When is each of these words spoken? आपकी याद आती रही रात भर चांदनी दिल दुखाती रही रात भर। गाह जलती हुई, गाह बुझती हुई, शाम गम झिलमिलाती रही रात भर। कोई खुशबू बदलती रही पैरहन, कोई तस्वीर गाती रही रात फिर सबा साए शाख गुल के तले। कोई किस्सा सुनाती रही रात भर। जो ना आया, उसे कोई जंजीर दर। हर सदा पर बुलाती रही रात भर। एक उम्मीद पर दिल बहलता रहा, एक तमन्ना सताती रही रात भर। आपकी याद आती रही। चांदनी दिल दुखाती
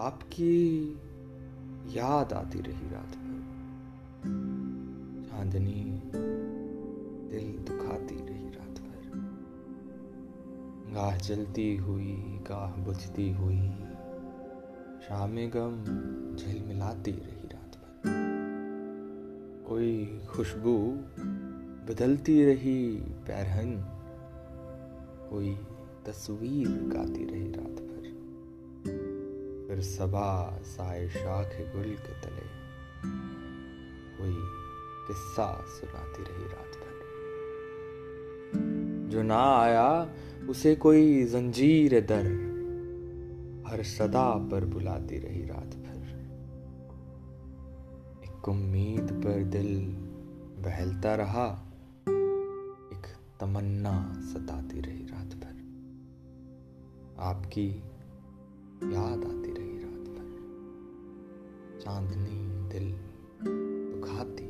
आपकी 0.00 0.88
याद 1.86 2.32
आती 2.32 2.60
रही 2.60 2.88
रात 2.90 3.16
भर 3.16 3.40
चांदनी 5.30 6.00
दिल 7.30 7.48
दुखाती 7.64 8.14
रही 8.14 8.48
रात 8.48 8.80
भर। 8.80 9.18
गाह 10.94 11.16
जलती 11.16 11.76
हुई, 11.76 12.16
गाह 12.48 12.84
बुझती 12.84 13.30
हुई, 13.32 13.68
शाम 15.00 15.36
गम 15.36 15.76
झिलमिलाती 16.36 17.10
रही 17.10 17.48
रात 17.48 17.76
भर। 17.76 18.00
कोई 19.68 20.20
खुशबू 20.30 20.78
बदलती 21.88 22.44
रही 22.44 22.96
पैरहन, 22.96 23.76
कोई 25.30 25.54
तस्वीर 26.06 26.68
गाती 26.68 27.24
रही 27.24 27.52
रात 27.52 27.69
फिर 29.80 29.88
सबा 29.88 30.58
साए 30.62 31.08
शाख 31.08 31.46
गुल 31.46 31.82
के 31.82 32.20
तले। 32.20 32.46
कोई 34.18 34.36
किस्सा 35.08 35.64
सुनाती 35.68 36.22
रही 36.22 36.44
रात 36.44 36.76
भर। 36.80 37.04
जो 39.10 39.22
ना 39.22 39.56
आया, 39.56 40.14
उसे 40.48 40.74
कोई 40.74 41.24
जंजीर 41.24 42.00
दर। 42.00 42.26
हर 43.68 43.82
सदा 43.82 44.48
पर 44.48 44.64
बुलाती 44.64 45.18
रही 45.18 45.46
रात 45.46 45.74
भर। 45.76 46.08
एक 48.24 48.48
उम्मीद 48.48 49.22
पर 49.24 49.44
दिल 49.44 49.86
बहलता 50.62 51.14
रहा, 51.14 51.72
एक 52.92 53.02
तमन्ना 53.40 54.14
सताती 54.18 54.80
रही 54.80 55.04
रात 55.04 55.34
भर। 55.34 55.60
आपकी 57.18 57.82
याद 58.84 59.24
आती 59.24 59.52
रही। 59.52 59.59
चांदनी 61.90 62.36
दिल 62.72 62.90
दुखाती 63.42 64.49